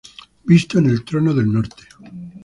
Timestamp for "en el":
0.79-1.03